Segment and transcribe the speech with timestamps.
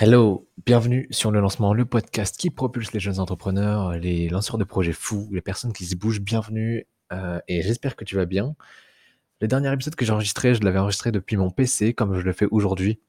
[0.00, 4.62] Hello, bienvenue sur le lancement, le podcast qui propulse les jeunes entrepreneurs, les lanceurs de
[4.62, 6.20] projets fous, les personnes qui se bougent.
[6.20, 8.54] Bienvenue euh, et j'espère que tu vas bien.
[9.40, 12.32] Le dernier épisode que j'ai enregistré, je l'avais enregistré depuis mon PC comme je le
[12.32, 13.00] fais aujourd'hui.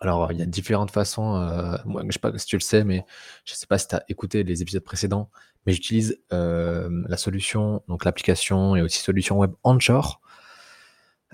[0.00, 1.34] Alors, il y a différentes façons.
[1.38, 3.04] euh, moi, je sais pas si tu le sais, mais
[3.44, 5.28] je sais pas si tu as écouté les épisodes précédents,
[5.66, 10.20] mais j'utilise euh, la solution, donc l'application et aussi solution web Anchor.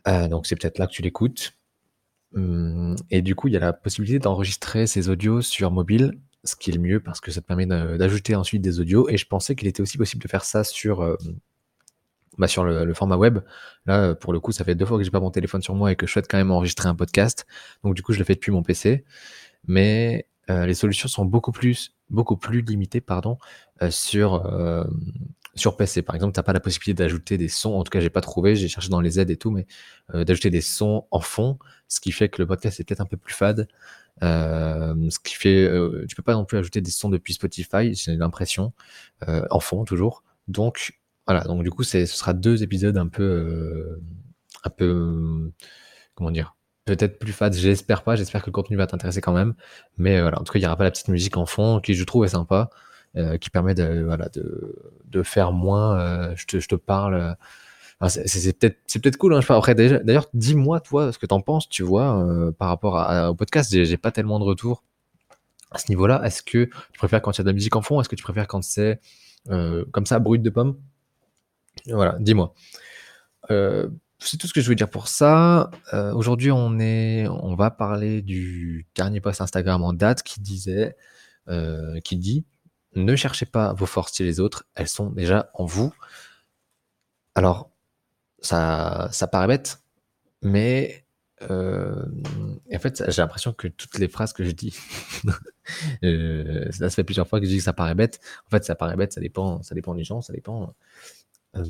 [0.07, 1.59] Donc, c'est peut-être là que tu l'écoutes.
[2.35, 6.57] Hum, et du coup, il y a la possibilité d'enregistrer ces audios sur mobile, ce
[6.57, 9.09] qui est le mieux parce que ça te permet d'ajouter ensuite des audios.
[9.09, 11.17] Et je pensais qu'il était aussi possible de faire ça sur, euh,
[12.39, 13.41] bah, sur le, format web.
[13.87, 15.93] Là, pour le coup, ça fait deux fois que j'ai pas mon téléphone sur moi
[15.93, 17.47] et que je souhaite quand même enregistrer un podcast.
[17.85, 19.05] Donc, du coup, je le fais depuis mon PC.
[19.67, 23.39] Mais euh, les solutions sont beaucoup plus, beaucoup plus limitées pardon,
[23.83, 24.85] euh, sur, euh,
[25.55, 26.03] sur PC.
[26.03, 27.73] Par exemple, tu n'as pas la possibilité d'ajouter des sons.
[27.73, 28.55] En tout cas, j'ai pas trouvé.
[28.55, 29.67] J'ai cherché dans les aides et tout, mais
[30.15, 31.59] euh, d'ajouter des sons en fond,
[31.89, 33.69] ce qui fait que le podcast est peut-être un peu plus fade.
[34.21, 35.69] Ce qui fait,
[36.09, 38.73] tu peux pas non plus ajouter des sons depuis Spotify, j'ai l'impression,
[39.27, 40.23] en fond toujours.
[40.49, 40.93] Donc
[41.27, 44.01] voilà, donc du coup, ce sera deux épisodes un peu,
[44.63, 45.51] un peu,
[46.15, 47.55] comment dire, peut-être plus fade.
[47.55, 48.17] J'espère pas.
[48.17, 49.55] J'espère que le contenu va t'intéresser quand même.
[49.99, 51.81] Mais euh, voilà, en tout cas, il y aura pas la petite musique en fond
[51.81, 52.71] qui je trouve est sympa,
[53.17, 54.75] euh, qui permet de, voilà, de,
[55.07, 55.99] de faire moins.
[56.01, 57.37] euh, je te, je te parle.
[58.09, 59.41] c'est peut-être c'est peut-être cool, hein.
[59.49, 63.71] Après, d'ailleurs, dis-moi, toi, ce que t'en penses, tu vois, par rapport au podcast.
[63.73, 64.83] J'ai pas tellement de retours
[65.71, 66.21] à ce niveau-là.
[66.25, 68.17] Est-ce que tu préfères quand il y a de la musique en fond Est-ce que
[68.17, 69.01] tu préfères quand c'est
[69.49, 70.77] comme ça, brut de pomme?
[71.87, 72.55] Voilà, dis-moi.
[74.25, 75.71] C'est tout ce que je veux dire pour ça.
[75.93, 80.97] Euh, Aujourd'hui, on on va parler du dernier post Instagram en date qui disait,
[81.49, 82.45] euh, qui dit,
[82.95, 85.93] ne cherchez pas vos forces chez les autres, elles sont déjà en vous.
[87.35, 87.71] Alors,
[88.41, 89.83] ça, ça paraît bête,
[90.43, 91.05] mais
[91.51, 92.05] euh,
[92.73, 94.71] en fait, j'ai l'impression que toutes les phrases que je dis,
[96.03, 98.21] ça se fait plusieurs fois que je dis que ça paraît bête.
[98.47, 100.75] En fait, ça paraît bête, ça dépend, ça dépend des gens, ça dépend.
[101.57, 101.65] Euh,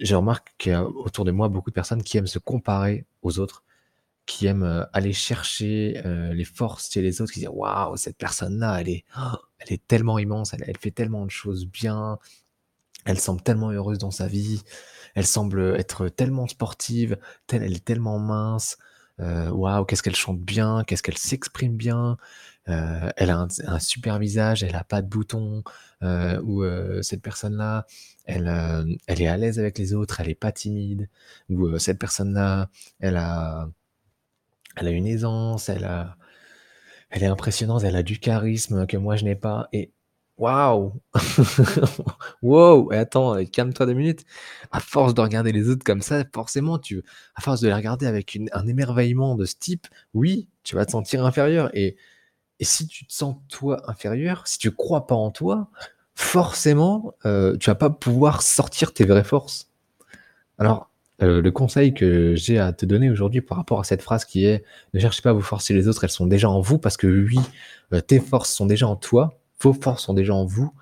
[0.00, 3.06] je remarque qu'il y a autour de moi beaucoup de personnes qui aiment se comparer
[3.22, 3.64] aux autres,
[4.26, 8.18] qui aiment euh, aller chercher euh, les forces chez les autres, qui disent waouh, cette
[8.18, 12.18] personne-là, elle est, oh, elle est tellement immense, elle, elle fait tellement de choses bien,
[13.04, 14.62] elle semble tellement heureuse dans sa vie,
[15.14, 18.78] elle semble être tellement sportive, telle, elle est tellement mince.
[19.20, 22.16] Euh, Waouh, qu'est-ce qu'elle chante bien, qu'est-ce qu'elle s'exprime bien.
[22.68, 25.62] euh, elle a un, super visage, elle a pas de boutons.
[26.02, 26.64] euh, ou
[27.02, 27.86] cette personne-là,
[28.24, 28.48] elle,
[29.06, 31.08] elle est à l'aise avec les autres, elle est pas timide.
[31.50, 33.68] Ou cette personne-là, elle a,
[34.76, 36.16] elle a une aisance, elle a,
[37.10, 39.68] elle est impressionnante, elle a du charisme que moi je n'ai pas.
[39.72, 39.92] Et
[40.38, 40.92] waouh,
[42.42, 44.24] wow, et attends, euh, calme-toi deux minutes.
[44.70, 47.02] À force de regarder les autres comme ça, forcément, tu,
[47.34, 50.92] à force de les regarder avec un émerveillement de ce type, oui, tu vas te
[50.92, 51.70] sentir inférieur.
[51.74, 51.96] Et,
[52.60, 55.70] et si tu te sens toi inférieur, si tu crois pas en toi,
[56.14, 59.70] forcément, euh, tu vas pas pouvoir sortir tes vraies forces.
[60.58, 60.90] Alors,
[61.22, 64.44] euh, le conseil que j'ai à te donner aujourd'hui par rapport à cette phrase qui
[64.44, 64.64] est
[64.94, 67.06] ne cherchez pas à vous forcer les autres, elles sont déjà en vous, parce que
[67.06, 67.38] oui,
[67.92, 70.72] euh, tes forces sont déjà en toi, vos forces sont déjà en vous.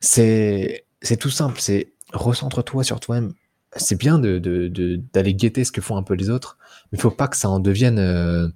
[0.00, 0.84] C'est
[1.18, 3.32] tout simple, c'est recentre-toi sur toi-même.
[3.76, 6.58] C'est bien de, de- de- d'aller guetter ce que font un peu les autres,
[6.92, 8.48] mais il faut pas que ça en devienne euh,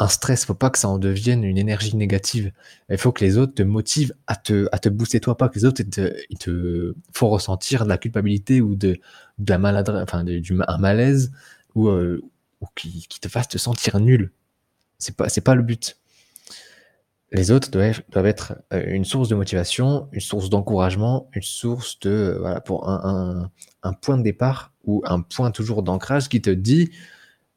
[0.00, 2.52] un stress, faut pas que ça en devienne une énergie négative.
[2.88, 5.56] Il faut que les autres te motivent à te, à te booster toi, pas que
[5.58, 9.00] les autres te, ils te font ressentir de la culpabilité ou de,
[9.46, 11.32] la maladresse, enfin du, un malaise
[11.74, 12.22] ou, euh,
[12.60, 14.30] ou qui, qui te fassent te sentir nul.
[14.98, 15.98] C'est pas, c'est pas le but.
[17.30, 22.10] Les autres doivent, être euh, une source de motivation, une source d'encouragement, une source de,
[22.10, 23.50] euh, voilà, pour un,
[23.82, 26.90] un, point de départ ou un point toujours d'ancrage qui te dit,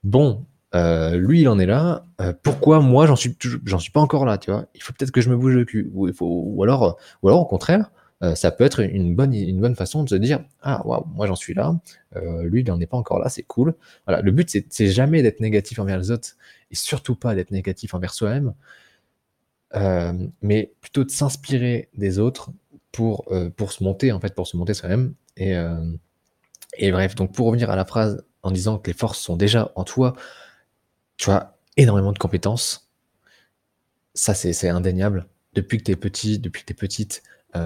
[0.03, 0.45] bon,
[0.75, 2.05] euh, lui il en est là,
[2.43, 4.65] pourquoi moi j'en suis, j'en suis pas encore là, tu vois?
[4.75, 5.89] Il faut peut-être que je me bouge le cul.
[5.93, 7.91] Ou, il faut, ou, alors, ou alors au contraire,
[8.35, 11.35] ça peut être une bonne, une bonne façon de se dire, ah waouh, moi j'en
[11.35, 11.75] suis là,
[12.43, 13.73] lui il n'en est pas encore là, c'est cool.
[14.05, 16.35] Voilà, le but c'est jamais d'être négatif envers les autres
[16.69, 18.53] et surtout pas d'être négatif envers soi-même
[19.76, 22.52] euh, mais plutôt de s'inspirer des autres
[22.91, 25.14] pour, euh, pour se monter, en fait, pour se monter soi-même.
[25.38, 25.91] Et, euh,
[26.78, 29.72] et bref, donc pour revenir à la phrase en disant que les forces sont déjà
[29.76, 30.16] en toi,
[31.18, 32.90] tu as énormément de compétences.
[34.14, 35.28] Ça, c'est indéniable.
[35.53, 37.23] Depuis que tu es petit, depuis que tu es petite,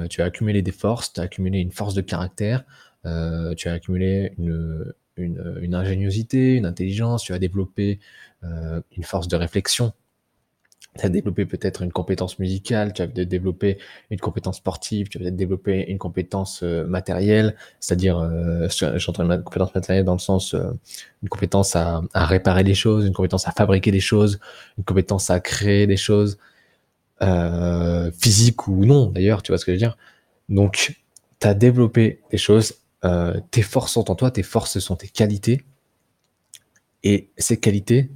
[0.10, 2.66] tu as accumulé des forces, tu as accumulé une force de caractère,
[3.04, 8.00] tu as accumulé une, une, ingéniosité, une intelligence, tu as développé
[8.44, 9.94] une force de réflexion
[10.98, 13.78] tu as développé peut-être une compétence musicale, tu as développé
[14.10, 19.44] une compétence sportive, tu as peut-être développé une compétence euh, matérielle, c'est-à-dire, euh, j'entends une
[19.44, 20.72] compétence matérielle dans le sens, euh,
[21.22, 24.40] une compétence à, à, réparer des choses, une compétence à fabriquer des choses,
[24.78, 26.38] une compétence à créer des choses,
[27.22, 29.98] euh, physiques ou non d'ailleurs, tu vois ce que je veux dire.
[30.48, 30.96] Donc,
[31.40, 32.76] tu as développé des choses,
[33.52, 35.64] tes forces sont en toi, tes forces sont tes qualités,
[37.04, 38.10] et ces qualités,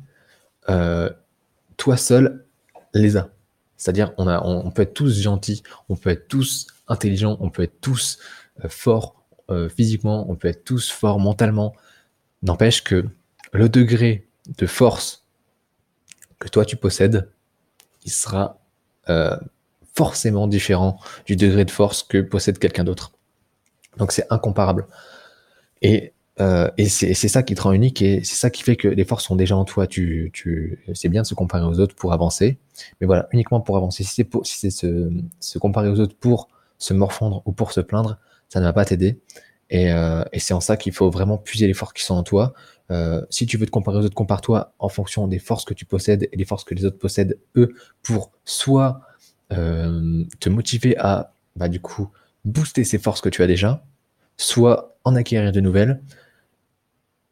[0.65, 2.45] toi seul,
[2.93, 3.29] les a.
[3.77, 8.19] C'est-à-dire, on, peut être tous gentils, on peut être tous intelligents, on peut être tous
[8.63, 11.73] euh, forts euh, physiquement, on peut être tous forts mentalement.
[12.43, 13.05] N'empêche que
[13.53, 14.27] le degré
[14.57, 15.25] de force
[16.39, 17.29] que toi tu possèdes,
[18.03, 18.59] il sera
[19.09, 19.37] euh,
[19.95, 23.11] forcément différent du degré de force que possède quelqu'un d'autre.
[23.97, 24.87] Donc c'est incomparable.
[25.81, 28.87] Et euh, et c'est ça qui te rend unique et c'est ça qui fait que
[28.87, 29.87] les forces sont déjà en toi.
[29.87, 30.31] Tu,
[30.93, 32.57] c'est bien de se comparer aux autres pour avancer,
[33.01, 34.03] mais voilà, uniquement pour avancer.
[34.03, 36.47] Si c'est si se, se, comparer aux autres pour
[36.77, 39.19] se morfondre ou pour se plaindre, ça ne va pas t'aider.
[39.69, 42.53] Et, euh, c'est en ça qu'il faut vraiment puiser les forces qui sont en toi.
[42.89, 45.85] Euh, si tu veux te comparer aux autres, compare-toi en fonction des forces que tu
[45.85, 49.01] possèdes et des forces que les autres possèdent eux pour soit
[49.51, 52.09] te motiver à, bah, du coup,
[52.45, 53.83] booster ces forces que tu as déjà,
[54.37, 56.01] soit en acquérir de nouvelles,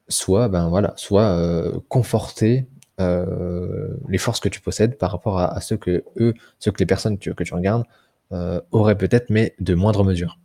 [0.10, 2.68] soit ben voilà, soit euh, conforter
[3.00, 6.86] euh, les forces que tu possèdes par rapport à, ceux que eux, ceux que les
[6.86, 7.84] personnes que tu regardes
[8.32, 10.40] euh, auraient peut-être, mais de moindre mesure.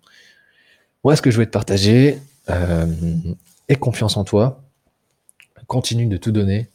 [1.02, 2.18] Voilà ce que je voulais te partager.
[2.48, 4.62] aie confiance en toi.
[5.66, 6.68] Continue de tout donner.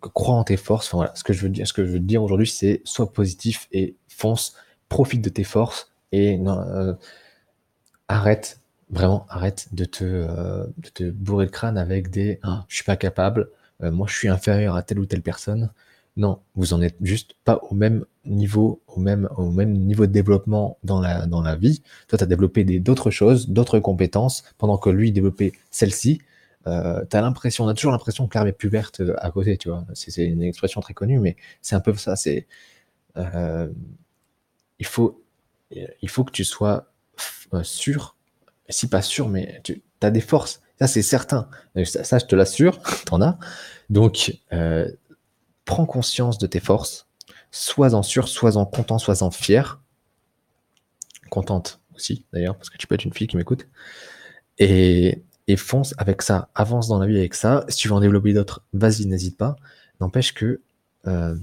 [0.00, 0.94] crois en tes forces.
[1.14, 3.94] Ce que je veux dire, ce que je veux dire aujourd'hui, c'est sois positif et
[4.08, 4.54] fonce,
[4.88, 6.40] profite de tes forces et
[8.08, 8.57] arrête
[8.90, 12.84] Vraiment, arrête de te, euh, de te bourrer le crâne avec des ah, je suis
[12.84, 13.50] pas capable,
[13.82, 15.70] euh, moi je suis inférieur à telle ou telle personne.
[16.16, 20.12] Non, vous en êtes juste pas au même niveau, au même, au même niveau de
[20.12, 21.82] développement dans la, dans la vie.
[22.08, 26.20] Toi, tu as développé d'autres choses, d'autres compétences, pendant que lui développait celle-ci.
[26.66, 29.30] Euh, tu as l'impression, on a toujours l'impression que l'herbe est plus verte euh, à
[29.30, 29.86] côté, tu vois.
[29.94, 32.16] C'est une expression très connue, mais c'est un peu ça.
[32.16, 32.46] C'est
[34.78, 35.22] il faut,
[35.70, 36.92] il faut que tu sois
[37.62, 38.16] sûr
[38.68, 40.60] si pas sûr, mais tu as des forces.
[40.78, 41.48] Ça, c'est certain.
[41.84, 43.38] Ça, je te l'assure, t'en as.
[43.90, 44.90] Donc, euh,
[45.64, 47.08] prends conscience de tes forces.
[47.50, 49.80] Sois-en sûr, sois-en content, sois-en fier.
[51.30, 53.66] Contente aussi, d'ailleurs, parce que tu peux être une fille qui m'écoute.
[54.58, 56.50] Et, et fonce avec ça.
[56.54, 57.64] Avance dans la vie avec ça.
[57.68, 59.56] Si tu veux en développer d'autres, vas-y, n'hésite pas.
[60.00, 60.60] N'empêche que
[61.06, 61.34] euh,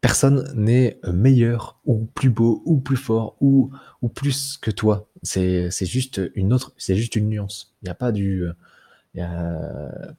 [0.00, 3.70] personne n'est meilleur ou plus beau ou plus fort ou
[4.14, 5.08] plus que toi.
[5.22, 7.74] C'est, juste une autre, c'est juste une nuance.
[7.82, 8.46] Il n'y a pas du,
[9.14, 10.14] y a,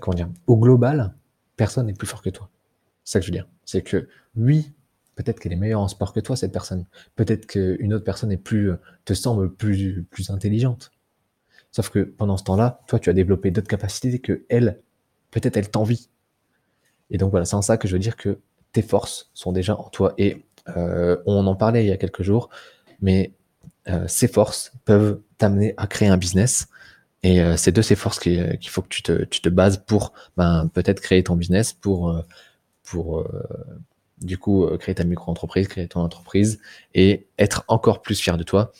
[0.00, 1.14] comment dire, au global,
[1.56, 2.48] personne n'est plus fort que toi.
[3.04, 3.48] C'est ça que je veux dire.
[3.64, 4.72] C'est que oui,
[5.16, 6.86] peut-être qu'elle est meilleure en sport que toi, cette personne.
[7.16, 8.72] Peut-être qu'une autre personne est plus,
[9.04, 10.92] te semble plus, plus intelligente.
[11.72, 14.80] Sauf que pendant ce temps-là, toi, tu as développé d'autres capacités que elle,
[15.30, 16.08] peut-être elle t'envie.
[17.10, 18.38] Et donc voilà, c'est en ça que je veux dire que
[18.72, 20.14] tes forces sont déjà en toi.
[20.18, 20.44] Et
[20.76, 22.50] euh, on en parlait il y a quelques jours,
[23.00, 23.32] mais
[23.88, 26.68] euh, ces forces peuvent t'amener à créer un business.
[27.22, 31.00] Et euh, c'est de ces forces qu'il faut que tu te, bases pour ben, peut-être
[31.00, 33.24] créer ton business, pour, euh,
[34.20, 36.60] du coup créer ta micro-entreprise, créer ton entreprise
[36.94, 38.72] et être encore plus fier de toi.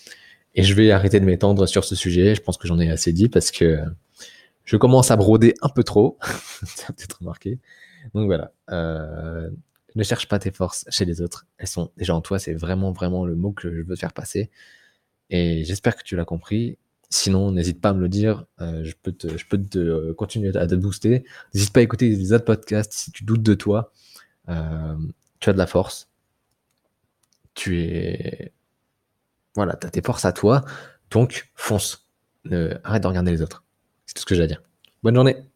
[0.55, 2.35] Et je vais arrêter de m'étendre sur ce sujet.
[2.35, 3.79] Je pense que j'en ai assez dit parce que
[4.65, 6.19] je commence à broder un peu trop.
[6.23, 7.59] as peut-être remarqué.
[8.15, 8.53] Donc voilà.
[8.71, 9.51] Euh,
[9.97, 11.47] ne cherche pas tes forces chez les autres.
[11.59, 12.39] Elles sont déjà en toi.
[12.39, 14.51] C'est vraiment, vraiment le mot que je veux te faire passer.
[15.31, 16.79] Et j'espère que tu l'as compris.
[17.09, 18.47] Sinon, n'hésite pas à me le dire.
[18.61, 21.25] Euh, je peux te, je peux te euh, continuer à te booster.
[21.55, 23.93] N'hésite pas à écouter les autres podcasts si tu doutes de toi.
[24.47, 24.53] tu
[25.51, 26.09] as de la force.
[27.55, 28.53] Tu es.
[29.57, 30.65] Voilà, tu as tes forces à toi.
[31.11, 32.09] Donc, fonce.
[32.85, 33.65] arrête de regarder les autres.
[34.07, 34.63] C'est tout ce que j'ai à dire.
[35.03, 35.50] Bonne journée.